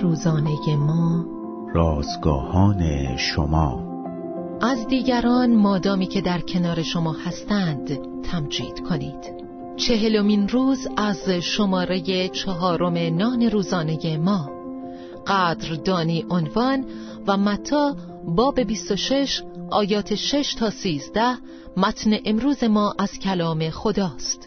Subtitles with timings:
[0.00, 1.24] روزانه ما.
[1.74, 3.92] رازگاهان شما.
[4.60, 9.34] از دیگران مادامی که در کنار شما هستند تمجید کنید.
[9.76, 14.50] چهلمین روز از شماره چهارم نان روزانه ما.
[15.26, 16.84] قدردانی عنوان
[17.26, 17.96] و متا
[18.26, 21.20] باب 26 آیات 6 تا 13
[21.76, 24.41] متن امروز ما از کلام خداست.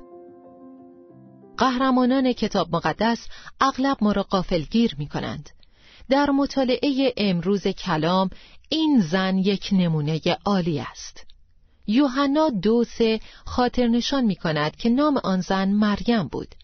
[1.57, 3.27] قهرمانان کتاب مقدس
[3.61, 5.50] اغلب ما را قافلگیر می کنند
[6.09, 8.29] در مطالعه امروز کلام
[8.69, 11.25] این زن یک نمونه عالی است.
[11.87, 16.55] یوحنا دو سه خاطر نشان می کند که نام آن زن مریم بود.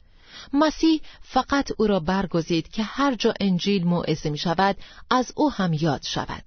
[0.53, 4.77] مسیح فقط او را برگزید که هر جا انجیل موعظه می شود
[5.09, 6.43] از او هم یاد شود.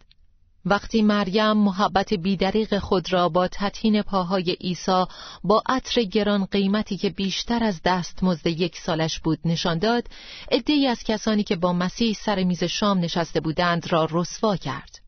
[0.66, 5.05] وقتی مریم محبت بیدریق خود را با تطهین پاهای عیسی
[5.45, 10.08] با عطر گران قیمتی که بیشتر از دست مزد یک سالش بود نشان داد
[10.52, 15.00] عدهای از کسانی که با مسیح سر میز شام نشسته بودند را رسوا کرد.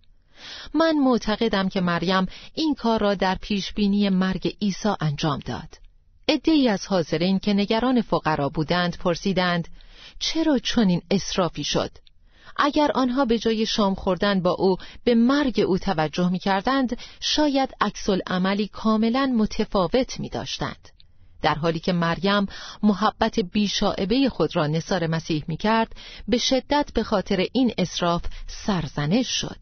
[0.74, 5.68] من معتقدم که مریم این کار را در پیش بینی مرگ عیسی انجام داد.
[6.28, 9.68] عدهای از حاضرین که نگران فقرا بودند پرسیدند
[10.18, 11.90] چرا چنین اسرافی شد؟
[12.58, 17.74] اگر آنها به جای شام خوردن با او به مرگ او توجه می کردند شاید
[17.80, 20.88] عکس عملی کاملا متفاوت می داشتند.
[21.42, 22.46] در حالی که مریم
[22.82, 25.92] محبت بیشاعبه خود را نصار مسیح می کرد
[26.28, 29.58] به شدت به خاطر این اصراف سرزنش شد.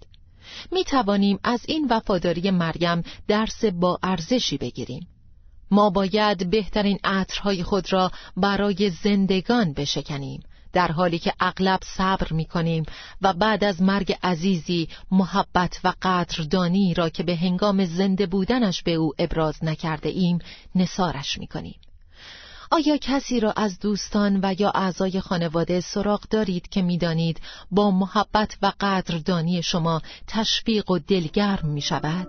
[0.73, 5.09] می توانیم از این وفاداری مریم درس با ارزشی بگیریم.
[5.71, 10.43] ما باید بهترین عطرهای خود را برای زندگان بشکنیم.
[10.75, 12.85] در حالی که اغلب صبر می کنیم
[13.23, 18.95] و بعد از مرگ عزیزی محبت و قدردانی را که به هنگام زنده بودنش به
[18.95, 20.39] او ابراز نکرده ایم
[20.75, 21.75] نسارش می کنیم.
[22.71, 28.57] آیا کسی را از دوستان و یا اعضای خانواده سراغ دارید که می‌دانید با محبت
[28.63, 32.29] و قدردانی شما تشویق و دلگرم می شود؟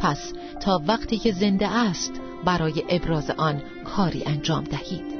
[0.00, 2.12] پس تا وقتی که زنده است
[2.44, 5.19] برای ابراز آن کاری انجام دهید.